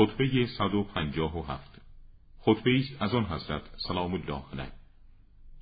خطبه 0.00 0.46
157 0.46 1.80
خطبه 2.40 2.78
است 2.78 3.02
از 3.02 3.14
آن 3.14 3.24
حضرت 3.24 3.62
سلام 3.88 4.14
الله 4.14 4.42
علیه. 4.52 4.72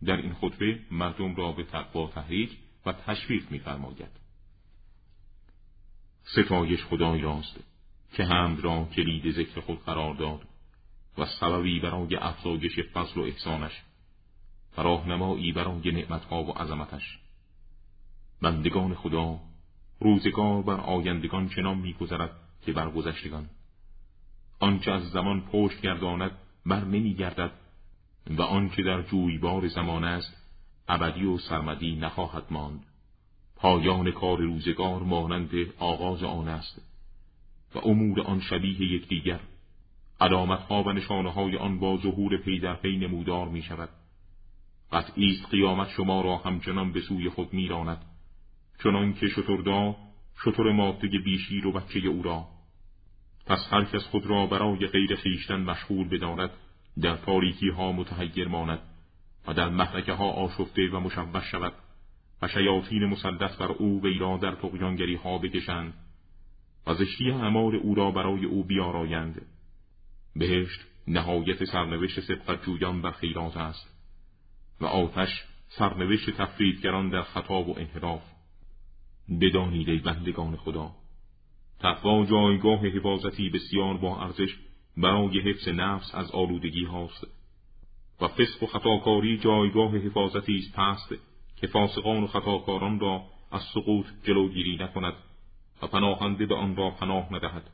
در 0.04 0.16
این 0.16 0.34
خطبه 0.34 0.80
مردم 0.90 1.34
را 1.34 1.52
به 1.52 1.64
تقوا 1.64 2.08
تحریک 2.08 2.58
و 2.86 2.92
تشویق 2.92 3.50
می‌فرماید. 3.50 4.10
ستایش 6.22 6.84
خدای 6.84 7.20
راست 7.20 7.60
که 8.12 8.24
حمد 8.24 8.60
را 8.60 8.88
کلید 8.96 9.30
ذکر 9.30 9.60
خود 9.60 9.84
قرار 9.84 10.14
داد 10.14 10.40
و 11.18 11.26
سببی 11.26 11.80
برای 11.80 12.16
افزایش 12.16 12.80
فضل 12.80 13.20
و 13.20 13.24
احسانش 13.24 13.82
و 14.76 14.82
راهنمایی 14.82 15.52
برای 15.52 15.90
نعمتها 15.90 16.44
و 16.44 16.50
عظمتش. 16.50 17.18
بندگان 18.42 18.94
خدا 18.94 19.40
روزگار 20.00 20.62
بر 20.62 20.80
آیندگان 20.80 21.48
چنان 21.48 21.78
میگذرد 21.78 22.30
که 22.66 22.72
بر 22.72 22.90
گذشتگان 22.90 23.48
آنچه 24.60 24.92
از 24.92 25.10
زمان 25.10 25.40
پشت 25.40 25.80
گرداند 25.80 26.30
بر 26.66 26.84
نمیگردد 26.84 27.52
و 28.30 28.42
آنچه 28.42 28.82
در 28.82 29.02
جویبار 29.02 29.68
زمان 29.68 30.04
است 30.04 30.36
ابدی 30.88 31.24
و 31.24 31.38
سرمدی 31.38 31.96
نخواهد 31.96 32.44
ماند. 32.50 32.84
پایان 33.56 34.10
کار 34.10 34.38
روزگار 34.38 35.02
مانند 35.02 35.50
آغاز 35.78 36.22
آن 36.22 36.48
است 36.48 36.82
و 37.74 37.78
امور 37.78 38.20
آن 38.20 38.40
شبیه 38.40 38.82
یکدیگر 38.82 39.40
علامتها 40.20 40.82
و 40.82 40.92
نشانه 40.92 41.32
های 41.32 41.56
آن 41.56 41.78
با 41.78 41.96
ظهور 41.96 42.36
پی 42.36 42.60
در 42.60 42.74
پی 42.74 42.96
نمودار 42.96 43.48
می 43.48 43.62
شود. 43.62 43.88
قطعی 44.92 45.30
است 45.30 45.50
قیامت 45.50 45.88
شما 45.88 46.20
را 46.20 46.36
همچنان 46.36 46.92
به 46.92 47.00
سوی 47.00 47.28
خود 47.28 47.54
میراند 47.54 48.04
چنان 48.82 49.14
که 49.14 49.28
شتردا 49.28 49.96
شتر 50.44 50.72
ماده 50.72 51.08
بیشیر 51.24 51.66
و 51.66 51.72
بچه 51.72 51.98
او 51.98 52.22
را 52.22 52.46
پس 53.48 53.68
هر 53.70 53.84
کس 53.84 54.02
خود 54.02 54.26
را 54.26 54.46
برای 54.46 54.86
غیر 54.86 55.16
خیشتن 55.16 55.60
مشغول 55.60 56.08
بداند 56.08 56.50
در 57.02 57.16
تاریکی 57.16 57.68
ها 57.68 57.92
متحیر 57.92 58.48
ماند 58.48 58.80
و 59.46 59.54
در 59.54 59.68
محرکه 59.68 60.12
ها 60.12 60.30
آشفته 60.30 60.88
و 60.92 61.00
مشوش 61.00 61.44
شود 61.50 61.72
و 62.42 62.48
شیاطین 62.48 63.04
مسلط 63.04 63.56
بر 63.56 63.72
او 63.72 64.02
وی 64.02 64.18
را 64.18 64.36
در 64.36 64.54
تقیانگری 64.54 65.14
ها 65.14 65.38
بکشند 65.38 65.94
و 66.86 66.94
زشتی 66.94 67.30
اعمال 67.30 67.74
او 67.74 67.94
را 67.94 68.10
برای 68.10 68.44
او 68.44 68.64
بیارایند. 68.64 69.46
بهشت 70.36 70.80
نهایت 71.06 71.64
سرنوشت 71.64 72.20
سبقت 72.20 72.64
جویان 72.64 73.02
بر 73.02 73.10
خیرات 73.10 73.56
است 73.56 73.94
و 74.80 74.86
آتش 74.86 75.44
سرنوشت 75.68 76.30
تفریدگران 76.30 77.08
در 77.08 77.22
خطا 77.22 77.62
و 77.62 77.78
انحراف. 77.78 78.22
بدانید 79.40 79.88
ای 79.88 79.98
بندگان 79.98 80.56
خدا 80.56 80.90
تقوا 81.80 82.24
جایگاه 82.24 82.86
حفاظتی 82.86 83.50
بسیار 83.50 83.96
با 83.96 84.20
ارزش 84.20 84.56
برای 84.96 85.40
حفظ 85.40 85.68
نفس 85.68 86.14
از 86.14 86.30
آلودگی 86.30 86.84
هاست 86.84 87.26
و 88.20 88.28
فسق 88.28 88.62
و 88.62 88.66
خطاکاری 88.66 89.38
جایگاه 89.38 89.96
حفاظتی 89.96 90.56
است 90.56 90.76
پست 90.76 91.14
که 91.56 91.66
فاسقان 91.66 92.22
و 92.22 92.26
خطاکاران 92.26 93.00
را 93.00 93.22
از 93.52 93.62
سقوط 93.74 94.06
جلوگیری 94.24 94.76
نکند 94.76 95.14
و 95.82 95.86
پناهنده 95.86 96.46
به 96.46 96.54
آن 96.54 96.76
را 96.76 96.90
پناه 96.90 97.34
ندهد. 97.34 97.70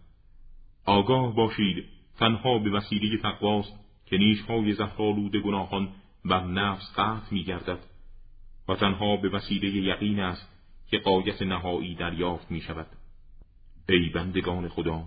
آگاه 0.86 1.34
باشید 1.34 1.84
تنها 2.18 2.58
به 2.58 2.70
وسیله 2.70 3.18
تقواست 3.18 3.80
که 4.06 4.18
نیشهای 4.18 4.72
زهرالود 4.72 5.36
گناهان 5.36 5.88
بر 6.24 6.44
نفس 6.44 6.92
قطع 6.96 7.34
می 7.34 7.44
گردد 7.44 7.78
و 8.68 8.74
تنها 8.74 9.16
به 9.16 9.28
وسیله 9.28 9.68
یقین 9.68 10.20
است 10.20 10.48
که 10.90 10.98
قایت 10.98 11.42
نهایی 11.42 11.94
دریافت 11.94 12.50
می 12.50 12.60
شود 12.60 12.86
ای 13.88 14.08
بندگان 14.14 14.68
خدا 14.68 15.04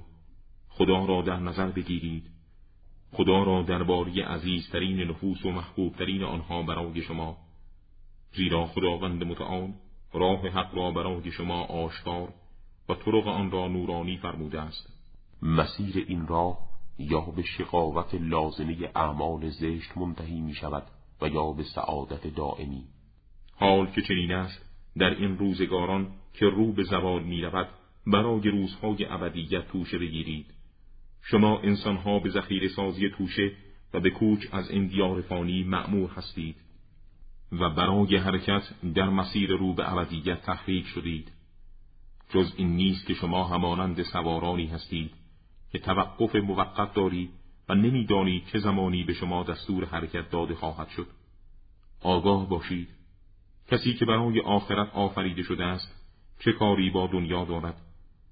خدا 0.70 1.06
را 1.06 1.22
در 1.22 1.40
نظر 1.40 1.68
بگیرید. 1.68 2.24
خدا 3.12 3.44
را 3.44 3.62
درباره 3.62 4.26
عزیزترین 4.26 5.00
نفوس 5.00 5.46
و 5.46 5.52
محبوبترین 5.52 6.24
آنها 6.24 6.64
برای 6.64 7.02
شما. 7.02 7.38
زیرا 8.34 8.66
خداوند 8.66 9.24
متعال 9.24 9.74
راه 10.14 10.48
حق 10.48 10.76
را 10.76 10.92
برای 10.92 11.32
شما 11.32 11.64
آشکار 11.64 12.34
و 12.90 12.94
طرق 12.94 13.28
آن 13.28 13.52
را 13.52 13.68
نورانی 13.68 14.18
فرموده 14.18 14.62
است. 14.62 14.94
مسیر 15.42 16.06
این 16.08 16.28
راه 16.28 16.58
یا 17.00 17.22
به 17.22 17.42
شقاوت 17.42 18.16
لازمه 18.16 18.92
اعمال 18.96 19.50
زشت 19.50 19.98
منتهی 19.98 20.42
می 20.42 20.54
شود 20.54 20.84
و 21.22 21.28
یا 21.28 21.52
به 21.52 21.64
سعادت 21.64 22.28
دائمی. 22.28 22.84
حال 23.56 23.92
که 23.92 24.02
چنین 24.02 24.32
است 24.32 24.66
در 24.98 25.10
این 25.10 25.38
روزگاران 25.38 26.12
که 26.34 26.46
رو 26.46 26.74
به 26.74 26.84
زوال 26.84 27.24
می 27.24 27.42
رود 27.42 27.68
برای 28.08 28.50
روزهای 28.50 29.06
ابدیت 29.06 29.68
توشه 29.68 29.98
بگیرید. 29.98 30.46
شما 31.22 31.60
انسانها 31.60 32.20
به 32.20 32.30
ذخیره 32.30 32.68
سازی 32.68 33.10
توشه 33.10 33.52
و 33.94 34.00
به 34.00 34.10
کوچ 34.10 34.46
از 34.52 34.72
این 34.72 34.88
دیار 34.88 35.22
فانی 35.22 35.64
معمور 35.64 36.12
هستید 36.12 36.56
و 37.52 37.70
برای 37.70 38.18
حرکت 38.18 38.64
در 38.96 39.10
مسیر 39.10 39.50
رو 39.50 39.74
به 39.74 39.94
ابدیت 39.94 40.42
تحریک 40.42 40.88
شدید. 40.88 41.32
جز 42.30 42.54
این 42.58 42.76
نیست 42.76 43.08
که 43.08 43.14
شما 43.14 43.44
همانند 43.44 44.04
سوارانی 44.04 44.68
هستید 44.68 45.12
که 45.72 45.80
توقف 45.80 46.36
موقت 46.36 46.94
دارید 46.94 47.30
و 47.70 47.76
نمی‌دانید 47.76 48.46
چه 48.46 48.60
زمانی 48.60 49.04
به 49.04 49.14
شما 49.14 49.44
دستور 49.44 49.86
حرکت 49.86 50.30
داده 50.30 50.56
خواهد 50.56 50.90
شد. 50.90 51.08
آگاه 52.02 52.50
باشید. 52.50 52.88
کسی 53.72 53.94
که 53.94 54.06
برای 54.06 54.40
آخرت 54.40 54.90
آفریده 54.94 55.44
شده 55.44 55.64
است 55.64 55.98
چه 56.40 56.52
کاری 56.52 56.90
با 56.90 57.08
دنیا 57.08 57.46
دارد؟ 57.46 57.87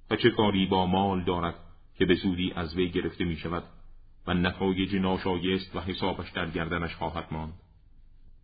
و 0.09 0.15
چه 0.15 0.29
کاری 0.29 0.65
با 0.65 0.85
مال 0.85 1.23
دارد 1.23 1.55
که 1.97 2.05
به 2.05 2.15
زودی 2.15 2.53
از 2.55 2.75
وی 2.75 2.89
گرفته 2.89 3.25
می 3.25 3.37
شود 3.37 3.63
و 4.27 4.33
نتایج 4.33 4.95
ناشایست 4.95 5.75
و 5.75 5.79
حسابش 5.79 6.31
در 6.31 6.49
گردنش 6.49 6.95
خواهد 6.95 7.27
ماند. 7.31 7.53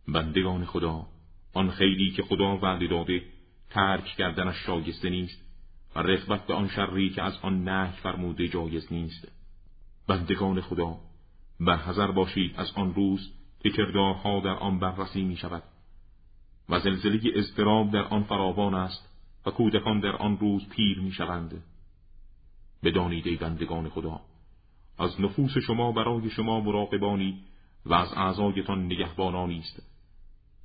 بندگان 0.08 0.64
خدا 0.64 1.06
آن 1.54 1.70
خیلی 1.70 2.10
که 2.10 2.22
خدا 2.22 2.56
وعده 2.56 2.86
داده 2.86 3.22
ترک 3.70 4.04
کردنش 4.04 4.56
شایسته 4.66 5.10
نیست 5.10 5.44
و 5.96 5.98
رغبت 5.98 6.46
به 6.46 6.54
آن 6.54 6.68
شری 6.68 7.10
که 7.10 7.22
از 7.22 7.38
آن 7.42 7.64
نه 7.64 7.92
فرموده 7.92 8.48
جایز 8.48 8.92
نیست. 8.92 9.28
بندگان 10.08 10.60
خدا 10.60 10.98
حذر 11.60 12.10
باشید 12.10 12.54
از 12.56 12.72
آن 12.76 12.94
روز 12.94 13.32
که 13.62 13.70
کردارها 13.70 14.40
در 14.40 14.54
آن 14.54 14.78
بررسی 14.78 15.22
می 15.22 15.36
شود 15.36 15.62
و 16.68 16.80
زلزله 16.80 17.20
اضطراب 17.34 17.90
در 17.90 18.02
آن 18.02 18.22
فراوان 18.22 18.74
است 18.74 19.11
و 19.46 19.50
کودکان 19.50 20.00
در 20.00 20.16
آن 20.16 20.38
روز 20.38 20.68
پیر 20.68 21.00
می 21.00 21.12
شوند. 21.12 21.62
بدانید 22.82 23.26
ای 23.26 23.36
بندگان 23.36 23.88
خدا 23.88 24.20
از 24.98 25.20
نفوس 25.20 25.58
شما 25.58 25.92
برای 25.92 26.30
شما 26.30 26.60
مراقبانی 26.60 27.40
و 27.86 27.94
از 27.94 28.12
اعضایتان 28.16 28.84
نگهبانانی 28.84 29.58
است. 29.58 29.82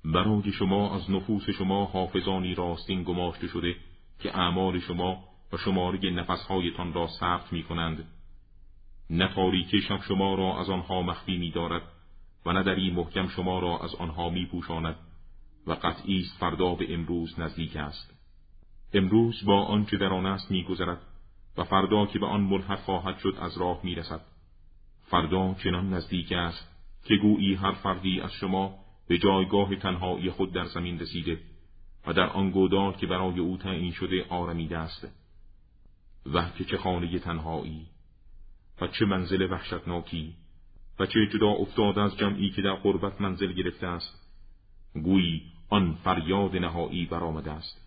برای 0.06 0.52
شما 0.52 0.96
از 0.96 1.12
نفوس 1.12 1.50
شما 1.50 1.86
حافظانی 1.86 2.56
راستین 2.56 3.04
گماشته 3.04 3.48
شده 3.48 3.76
که 4.20 4.38
اعمال 4.38 4.80
شما 4.80 5.24
و 5.54 5.58
شماره 5.58 6.10
نفسهایتان 6.10 6.94
را 6.94 7.08
ثبت 7.20 7.54
می 7.54 7.64
کنند 7.64 8.06
نه 9.10 9.34
تاریکی 9.36 9.82
شب 9.82 10.02
شما 10.02 10.36
را 10.36 10.60
از 10.60 10.70
آنها 10.70 11.02
مخفی 11.02 11.38
می 11.38 11.52
دارد 11.52 11.82
و 12.46 12.52
نه 12.52 12.64
دری 12.64 12.92
محکم 12.92 13.28
شما 13.28 13.60
را 13.60 13.80
از 13.80 13.96
آنها 13.96 14.30
می 14.30 14.46
پوشاند 14.46 14.96
و 15.68 15.74
قطعی 15.74 16.20
است 16.20 16.38
فردا 16.40 16.76
به 16.76 16.94
امروز 16.94 17.40
نزدیک 17.40 17.76
است. 17.76 18.17
امروز 18.94 19.46
با 19.46 19.64
آنچه 19.66 19.98
در 19.98 20.14
آن 20.14 20.26
است 20.26 20.52
میگذرد 20.52 21.02
و 21.58 21.64
فردا 21.64 22.06
که 22.06 22.20
به 22.20 22.26
آن 22.26 22.42
ملحق 22.42 22.80
خواهد 22.80 23.18
شد 23.18 23.38
از 23.42 23.58
راه 23.58 23.80
می‌رسد. 23.84 24.22
فردا 25.02 25.54
چنان 25.64 25.94
نزدیک 25.94 26.32
است 26.32 26.78
که 27.04 27.16
گویی 27.16 27.56
هر 27.56 27.72
فردی 27.72 28.22
از 28.22 28.34
شما 28.34 28.76
به 29.08 29.18
جایگاه 29.18 29.76
تنهایی 29.76 30.30
خود 30.30 30.54
در 30.54 30.66
زمین 30.66 31.00
رسیده 31.00 31.40
و 32.08 32.14
در 32.14 32.30
آن 32.30 32.52
گودار 32.52 32.94
که 32.94 33.08
برای 33.08 33.40
او 33.40 33.58
تعیین 33.58 33.92
شده 33.92 34.26
آرمیده 34.30 34.78
است. 34.78 35.08
و 36.34 36.50
که 36.58 36.64
چه 36.64 36.78
خانه 36.78 37.20
تنهایی 37.20 37.86
و 38.82 38.88
چه 38.88 39.06
منزل 39.06 39.52
وحشتناکی 39.52 40.34
و 41.00 41.06
چه 41.06 41.28
جدا 41.34 41.50
افتاده 41.50 42.02
از 42.02 42.18
جمعی 42.18 42.50
که 42.50 42.62
در 42.62 42.74
قربت 42.74 43.22
منزل 43.22 43.54
گرفته 43.54 43.88
است. 43.88 44.28
گویی 44.94 45.42
آن 45.70 45.94
فریاد 46.04 46.56
نهایی 46.56 47.06
برآمده 47.06 47.52
است. 47.52 47.87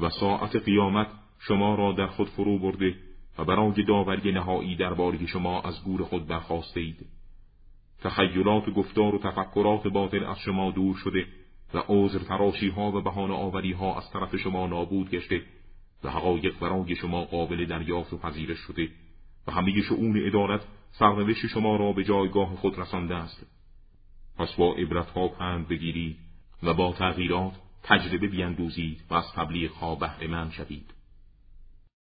و 0.00 0.10
ساعت 0.10 0.56
قیامت 0.56 1.06
شما 1.38 1.74
را 1.74 1.92
در 1.92 2.06
خود 2.06 2.28
فرو 2.28 2.58
برده 2.58 2.94
و 3.38 3.44
برای 3.44 3.84
داوری 3.84 4.32
نهایی 4.32 4.76
درباره 4.76 5.26
شما 5.26 5.60
از 5.60 5.84
گور 5.84 6.04
خود 6.04 6.26
برخواسته 6.26 6.80
اید 6.80 7.06
تخیلات 8.00 8.70
گفتار 8.70 9.14
و 9.14 9.18
تفکرات 9.18 9.86
باطل 9.86 10.24
از 10.24 10.38
شما 10.38 10.70
دور 10.70 10.96
شده 10.96 11.26
و 11.74 11.82
عذر 11.88 12.18
تراشی 12.18 12.68
ها 12.68 12.92
و 12.92 13.00
بهانه 13.00 13.34
آوری 13.34 13.72
ها 13.72 13.98
از 13.98 14.10
طرف 14.10 14.36
شما 14.36 14.66
نابود 14.66 15.10
گشته 15.10 15.42
و 16.04 16.10
حقایق 16.10 16.58
برای 16.58 16.96
شما 16.96 17.24
قابل 17.24 17.64
دریافت 17.64 18.12
و 18.12 18.18
پذیرش 18.18 18.58
شده 18.58 18.88
و 19.46 19.52
همه 19.52 19.82
شعون 19.82 20.26
ادارت 20.26 20.60
سرنوشت 20.90 21.46
شما 21.46 21.76
را 21.76 21.92
به 21.92 22.04
جایگاه 22.04 22.56
خود 22.56 22.78
رسانده 22.78 23.14
است. 23.14 23.46
پس 24.38 24.54
با 24.54 24.76
ها 25.14 25.28
پند 25.28 25.68
بگیرید 25.68 26.16
و 26.62 26.74
با 26.74 26.92
تغییرات 26.92 27.52
تجربه 27.82 28.28
بیندوزید 28.28 29.02
و 29.10 29.14
از 29.14 29.24
تبلیغ 29.34 29.72
ها 29.72 29.94
بهره 29.94 30.26
من 30.26 30.50
شوید. 30.50 30.99